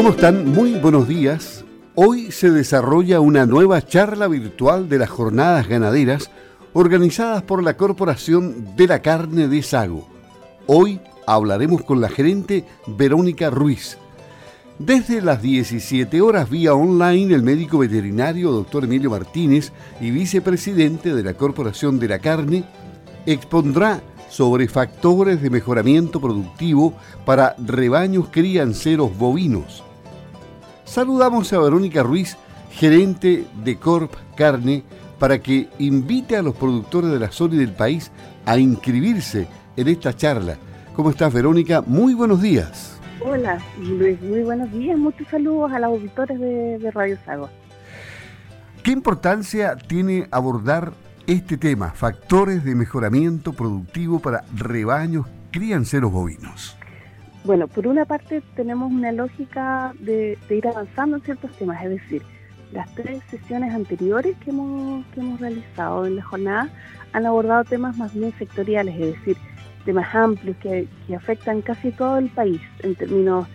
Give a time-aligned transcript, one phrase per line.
[0.00, 0.48] ¿Cómo están?
[0.48, 1.62] Muy buenos días.
[1.94, 6.30] Hoy se desarrolla una nueva charla virtual de las jornadas ganaderas
[6.72, 10.08] organizadas por la Corporación de la Carne de Sago.
[10.66, 13.98] Hoy hablaremos con la gerente Verónica Ruiz.
[14.78, 19.70] Desde las 17 horas vía online, el médico veterinario doctor Emilio Martínez
[20.00, 22.64] y vicepresidente de la Corporación de la Carne
[23.26, 26.94] expondrá sobre factores de mejoramiento productivo
[27.26, 29.84] para rebaños crianceros bovinos.
[30.90, 32.36] Saludamos a Verónica Ruiz,
[32.72, 34.82] gerente de Corp Carne,
[35.20, 38.10] para que invite a los productores de la zona y del país
[38.44, 40.56] a inscribirse en esta charla.
[40.96, 41.80] ¿Cómo estás, Verónica?
[41.80, 42.98] Muy buenos días.
[43.20, 44.98] Hola, Luis, muy buenos días.
[44.98, 47.48] Muchos saludos a los auditores de, de Radio Sago.
[48.82, 50.92] ¿Qué importancia tiene abordar
[51.28, 56.79] este tema, factores de mejoramiento productivo para rebaños crianceros bovinos?
[57.44, 62.22] Bueno, por una parte tenemos una lógica de, ir avanzando en ciertos temas, es decir,
[62.72, 66.68] las tres sesiones anteriores que hemos, que hemos realizado en la jornada
[67.12, 69.36] han abordado temas más bien sectoriales, es decir,
[69.84, 73.48] temas amplios que, que afectan casi todo el país en términos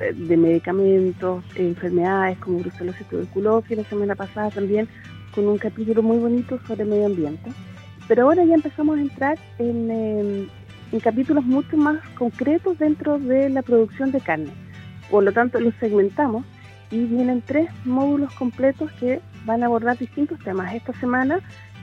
[0.00, 4.88] eh, de medicamentos, enfermedades como brucelosis, tuberculosis, la semana pasada también
[5.34, 7.50] con un capítulo muy bonito sobre medio ambiente.
[8.08, 10.48] Pero ahora ya empezamos a entrar en,
[10.92, 14.52] en capítulos mucho más concretos dentro de la producción de carne.
[15.10, 16.44] Por lo tanto, los segmentamos
[16.90, 20.74] y vienen tres módulos completos que van a abordar distintos temas.
[20.74, 21.40] Esta semana,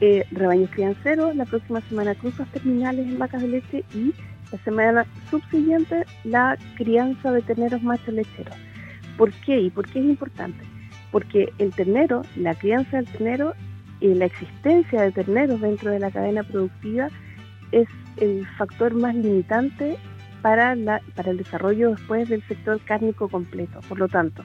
[0.00, 4.14] eh, rebaños crianceros, la próxima semana cruzas terminales en vacas de leche y
[4.50, 8.54] la semana subsiguiente la crianza de terneros machos lecheros.
[9.18, 9.60] ¿Por qué?
[9.60, 10.64] ¿Y por qué es importante?
[11.12, 13.54] porque el ternero, la crianza del ternero
[14.00, 17.08] y la existencia de terneros dentro de la cadena productiva
[17.72, 19.96] es el factor más limitante
[20.42, 23.80] para, la, para el desarrollo después del sector cárnico completo.
[23.88, 24.42] Por lo tanto,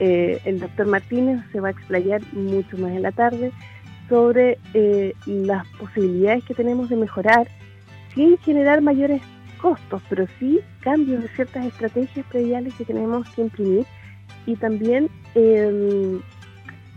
[0.00, 3.52] eh, el doctor Martínez se va a explayar mucho más en la tarde
[4.08, 7.48] sobre eh, las posibilidades que tenemos de mejorar
[8.14, 9.20] sin generar mayores
[9.60, 13.86] costos, pero sí cambios de ciertas estrategias previales que tenemos que imprimir
[14.46, 16.18] y también eh,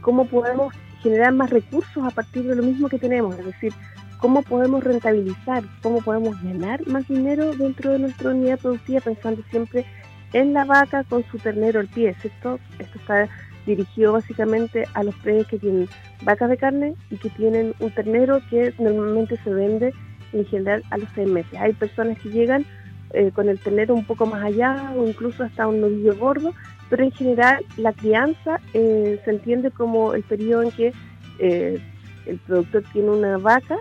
[0.00, 3.72] cómo podemos generar más recursos a partir de lo mismo que tenemos, es decir,
[4.18, 9.84] cómo podemos rentabilizar, cómo podemos ganar más dinero dentro de nuestra unidad productiva pensando siempre
[10.32, 12.14] en la vaca con su ternero al pie.
[12.22, 13.28] Esto, esto está
[13.66, 15.88] dirigido básicamente a los predios que tienen
[16.22, 19.92] vacas de carne y que tienen un ternero que normalmente se vende
[20.32, 21.58] en general a los seis meses.
[21.58, 22.64] Hay personas que llegan
[23.10, 26.52] eh, con el ternero un poco más allá o incluso hasta un novillo gordo,
[26.88, 30.92] pero en general la crianza eh, se entiende como el periodo en que
[31.38, 31.80] eh,
[32.26, 33.78] el productor tiene una vaca,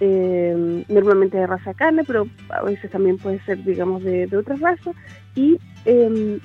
[0.00, 4.94] normalmente de raza carne, pero a veces también puede ser, digamos, de, de otras razas,
[5.34, 6.38] y em,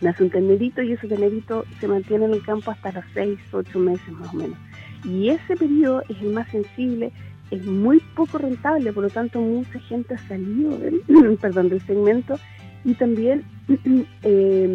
[0.00, 3.78] nace un ternerito y ese ternerito se mantiene en el campo hasta los 6, 8
[3.78, 4.58] meses más o menos.
[5.04, 7.12] Y ese periodo es el más sensible,
[7.50, 11.00] es muy poco rentable, por lo tanto mucha gente ha salido del,
[11.40, 12.38] perdón, del segmento
[12.84, 13.44] y también
[14.22, 14.65] eh,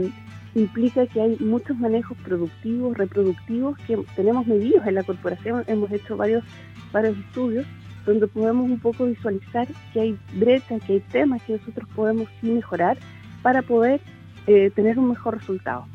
[0.61, 6.17] implica que hay muchos manejos productivos, reproductivos que tenemos medidos en la corporación, hemos hecho
[6.17, 6.43] varios,
[6.91, 7.65] varios estudios
[8.05, 12.97] donde podemos un poco visualizar que hay brechas, que hay temas que nosotros podemos mejorar
[13.43, 14.01] para poder
[14.47, 15.85] eh, tener un mejor resultado.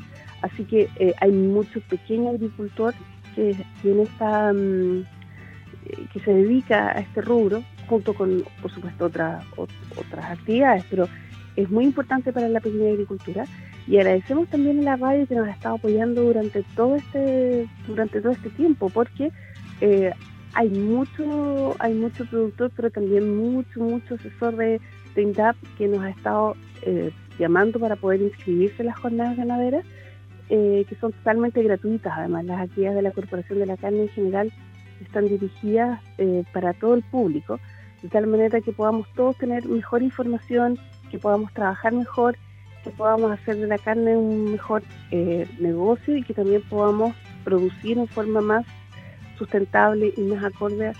[0.41, 2.99] Así que eh, hay muchos pequeños agricultores
[3.35, 3.55] que.
[3.83, 5.03] Mm,
[6.11, 11.07] que se dedica a este rubro, junto con, por supuesto, otras otras actividades, pero
[11.55, 13.45] es muy importante para la pequeña agricultura.
[13.87, 18.19] Y agradecemos también a la radio que nos ha estado apoyando durante todo este, durante
[18.21, 19.31] todo este tiempo, porque
[19.79, 20.11] eh,
[20.53, 24.81] hay mucho, hay mucho productor, pero también mucho, mucho asesor de,
[25.15, 29.83] INDAP que nos ha estado eh, llamando para poder inscribirse en las jornadas ganaderas,
[30.49, 32.13] eh, que son totalmente gratuitas.
[32.15, 34.53] Además, las actividades de la Corporación de la Carne en general
[35.01, 35.99] están dirigidas
[36.53, 37.59] para todo el público,
[38.03, 40.77] de tal manera que podamos todos tener mejor información,
[41.09, 42.37] que podamos trabajar mejor,
[42.89, 47.97] que podamos hacer de la carne un mejor eh, negocio y que también podamos producir
[47.97, 48.65] en forma más
[49.37, 50.93] sustentable y más acorde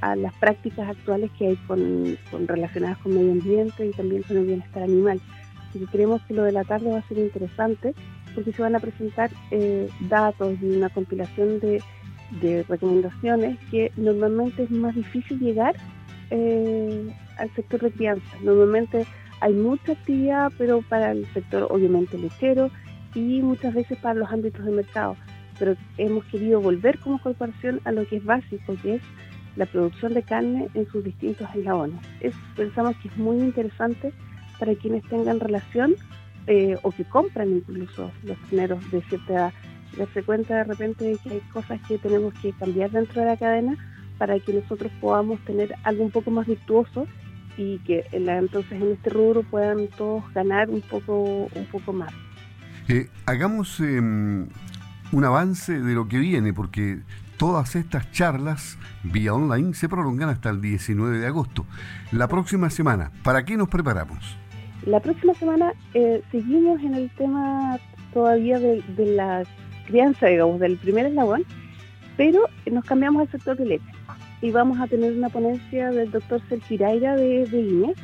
[0.00, 2.16] a las prácticas actuales que hay con,
[2.46, 5.20] relacionadas con medio ambiente y también con el bienestar animal.
[5.68, 7.94] Así creemos que lo de la tarde va a ser interesante
[8.34, 11.80] porque se van a presentar eh, datos y una compilación de
[12.40, 15.74] de recomendaciones que normalmente es más difícil llegar
[16.30, 18.36] eh, al sector de crianza.
[18.42, 19.06] Normalmente
[19.42, 22.70] hay mucha actividad, pero para el sector obviamente lechero
[23.12, 25.16] y muchas veces para los ámbitos de mercado.
[25.58, 29.02] Pero hemos querido volver como corporación a lo que es básico, que es
[29.56, 31.98] la producción de carne en sus distintos eslabones.
[32.20, 34.12] Es, pensamos que es muy interesante
[34.60, 35.96] para quienes tengan relación
[36.46, 39.52] eh, o que compran incluso los terneros de cierta edad,
[39.98, 43.36] darse cuenta de repente de que hay cosas que tenemos que cambiar dentro de la
[43.36, 43.76] cadena
[44.18, 47.08] para que nosotros podamos tener algo un poco más virtuoso
[47.56, 52.12] y que entonces en este rubro puedan todos ganar un poco un poco más.
[52.88, 54.48] Eh, hagamos em,
[55.12, 57.00] un avance de lo que viene, porque
[57.36, 61.66] todas estas charlas vía online se prolongan hasta el 19 de agosto.
[62.10, 64.36] La próxima semana, ¿para qué nos preparamos?
[64.86, 67.78] La próxima semana eh, seguimos en el tema
[68.12, 69.44] todavía de, la
[69.86, 71.44] crianza, digamos, del primer eslabón,
[72.16, 72.40] pero
[72.70, 74.01] nos cambiamos al sector de leche
[74.42, 77.94] y vamos a tener una ponencia del doctor Sergio de, de INE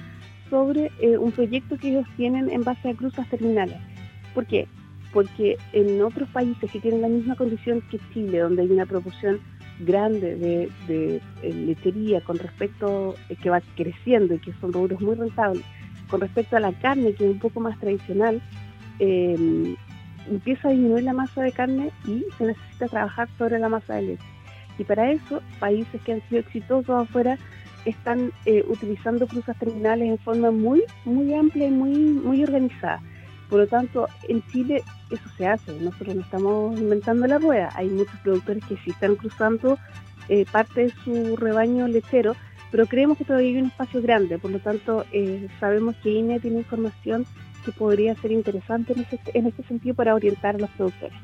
[0.48, 3.76] sobre eh, un proyecto que ellos tienen en base a cruzas terminales.
[4.34, 4.68] ¿Por qué?
[5.12, 9.40] Porque en otros países que tienen la misma condición que Chile, donde hay una proporción
[9.80, 15.00] grande de, de, eh, lechería con respecto, eh, que va creciendo y que son rubros
[15.00, 15.64] muy rentables,
[16.08, 18.40] con respecto a la carne, que es un poco más tradicional,
[18.98, 24.02] empieza a disminuir la masa de carne y se necesita trabajar sobre la masa de
[24.02, 24.37] leche.
[24.78, 27.38] Y para eso, países que han sido exitosos afuera
[27.84, 33.00] están eh, utilizando cruzas terminales en forma muy, muy amplia y muy, muy organizada.
[33.48, 37.70] Por lo tanto, en Chile eso se hace, nosotros no estamos inventando la rueda.
[37.74, 39.78] Hay muchos productores que sí están cruzando
[40.28, 42.36] eh, parte de su rebaño lechero,
[42.70, 44.38] pero creemos que todavía hay un espacio grande.
[44.38, 47.24] Por lo tanto, eh, sabemos que INE tiene información
[47.64, 48.94] que podría ser interesante
[49.32, 51.16] en, este sentido para orientar a los productores.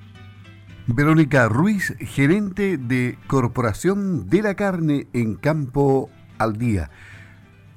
[0.87, 6.91] Verónica Ruiz, gerente de Corporación de la Carne en Campo al Día.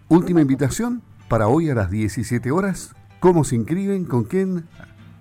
[0.10, 2.94] Última invitación para hoy a las 17 horas.
[3.22, 4.04] ¿Cómo se inscriben?
[4.04, 4.66] ¿Con quién?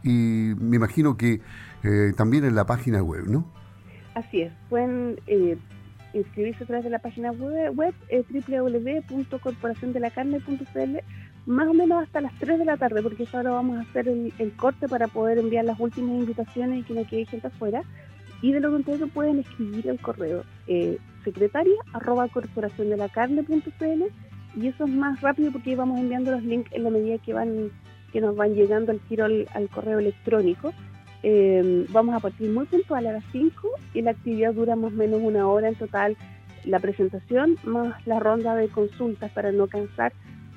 [0.03, 1.41] Y me imagino que
[1.85, 3.49] eh, también en la página web, ¿no?
[4.15, 4.53] Así es.
[4.69, 5.57] Pueden eh,
[6.13, 10.99] inscribirse a través de la página web, web eh, www.corporaciondelacarne.cl
[11.47, 14.53] más o menos hasta las 3 de la tarde, porque ahora vamos a hacer el,
[14.57, 17.83] corte para poder enviar las últimas invitaciones y que no quede gente afuera.
[18.43, 24.03] Y de lo contrario pueden escribir el correo eh, de la carne.cl
[24.57, 27.71] y eso es más rápido porque vamos enviando los links en la medida que van
[28.13, 30.73] que nos van llegando al tiro al, correo electrónico.
[31.23, 34.97] Eh, vamos a partir muy puntual a las 5 y la actividad dura más o
[34.97, 36.17] menos una hora en total.
[36.65, 40.13] La presentación más la ronda de consultas para no cansar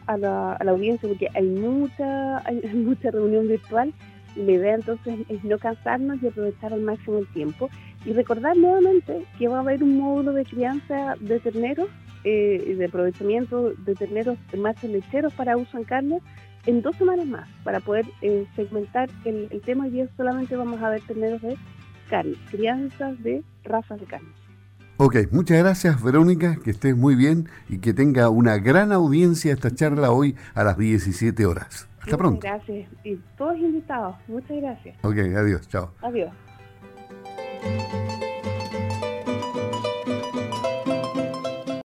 [0.09, 3.93] a la, audiencia porque hay mucha, hay mucha reunión virtual
[4.35, 7.69] y la idea entonces es no cansarnos y aprovechar al máximo el tiempo.
[8.05, 11.89] Y recordar nuevamente que va a haber un módulo de crianza de terneros
[12.23, 16.19] eh, de aprovechamiento de terneros de machos lecheros para uso en carne
[16.65, 19.87] en dos semanas más para poder eh, segmentar el, el tema.
[19.87, 21.55] y solamente vamos a ver terneros de
[22.09, 24.38] carne, crianzas de razas de carne.
[25.01, 29.73] Ok, muchas gracias Verónica, que estés muy bien y que tenga una gran audiencia esta
[29.73, 31.87] charla hoy a las 17 horas.
[32.01, 32.41] Hasta pronto.
[32.41, 32.89] Gracias.
[33.05, 34.17] Y todos invitados.
[34.27, 34.97] Muchas gracias.
[35.01, 35.69] Ok, adiós.
[35.69, 35.93] Chao.
[36.01, 36.33] Adiós.